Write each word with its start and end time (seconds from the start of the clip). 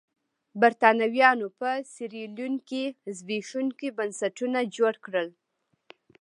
برېټانویانو 0.61 1.47
په 1.59 1.69
سیریلیون 1.93 2.53
کې 2.69 2.83
زبېښونکي 3.17 3.87
بنسټونه 3.97 4.59
جوړ 4.75 4.93
کړل. 5.05 5.29